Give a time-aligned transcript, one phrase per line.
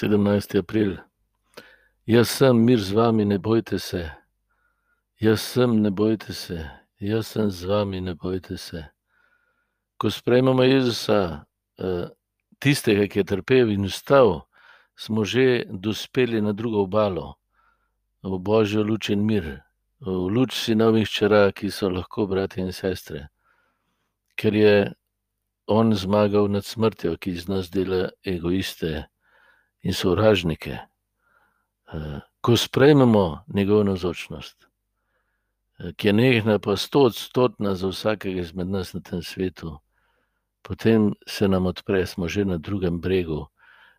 [0.00, 0.58] 17.
[0.58, 0.96] april.
[2.06, 4.10] Jaz sem mir z vami, ne bojte se.
[5.20, 6.70] Jaz sem, ne bojte se.
[7.00, 8.84] Jaz sem z vami, ne bojte se.
[9.98, 11.44] Ko sprejmemo Jezusa,
[11.78, 12.08] eh,
[12.58, 14.40] tistega, ki je trpel in vstal,
[14.96, 17.36] smo že dospeli na drugo obalo,
[18.22, 19.60] v božjo luč in mir,
[20.00, 23.28] v luč sinovih črk, ki so lahko bratje in sestre.
[24.36, 24.94] Ker je
[25.68, 29.10] on zmagal nad smrtjo, ki iz nas dela egoiste
[29.82, 30.78] in sovražnike.
[31.92, 34.66] Eh, ko sprejmemo njegovo nazočnost,
[35.78, 39.78] eh, ki je nekaj pa stotna za vsakega izmed nas na tem svetu,
[40.62, 43.46] potem se nam odpre, smo že na drugem bregu.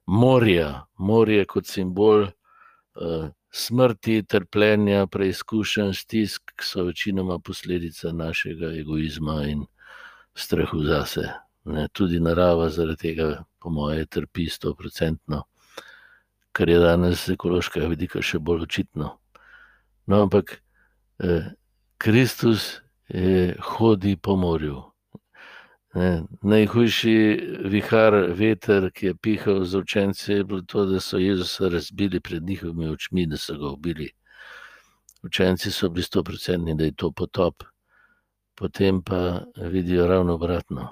[0.05, 9.65] Morja, morje kot simbol uh, smrti, trpljenja, preizkušenj, stisk, so večinoma posledica našega egoizma in
[10.35, 11.29] strahu zase.
[11.63, 15.43] Ne, tudi narava zaradi tega, po mojem, trpi sto procentno,
[16.61, 19.07] kar je danes z ekološkega vidika še bolj očitno.
[20.05, 20.59] No, ampak
[21.17, 21.47] eh,
[21.97, 22.67] Kristus
[23.09, 24.83] eh, hodi po morju.
[25.97, 26.11] Ne,
[26.45, 27.15] najhujši
[27.65, 32.45] vihar, veter, ki je pihal za učence, je bilo to, da so Jezusa razbili pred
[32.45, 34.11] njihovimi očmi, da so ga ubili.
[35.25, 37.65] Učenci so bili sto procentni, da je to potop,
[38.53, 40.91] potem pa vidijo ravno obratno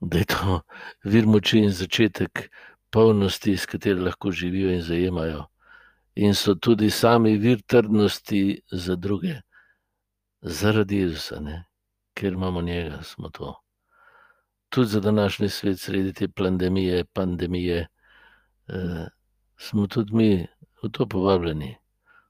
[0.00, 0.60] da je to
[1.04, 2.50] vir moči in začetek
[2.90, 5.44] polnosti, iz katere lahko živijo in zajemajo.
[6.16, 9.40] In so tudi sami vir trdnosti za druge,
[10.42, 11.64] zaradi Jezusa, ne?
[12.16, 13.54] ker imamo njega, smo to.
[14.68, 17.86] Tudi za današnji svet, sredi te pandemije, pandemije,
[18.68, 19.06] eh,
[19.56, 20.46] smo tudi mi
[20.82, 21.76] v to povabljeni.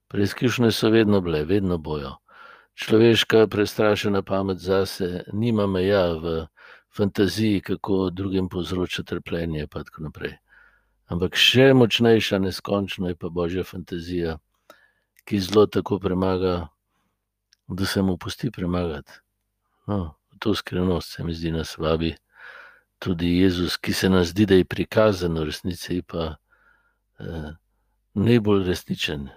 [0.09, 2.17] Preizkušnje so vedno bile, vedno bojo.
[2.75, 6.47] Človeška prestrašena pamet zase nima meja v
[6.97, 9.67] fantaziji, kako drugim povzroča trpljenje.
[11.07, 14.39] Ampak še močnejša, neskončno je pa božja fantazija,
[15.27, 16.69] ki zelo tako premaga,
[17.69, 19.13] da se mu pusti premagati.
[19.87, 22.15] No, to skrivnost se mi zdi nas vabi.
[22.99, 26.37] Tudi Jezus, ki se nam zdi, da je prikazan, v resnici pa
[27.19, 27.51] eh,
[28.15, 29.29] najbolj resničen.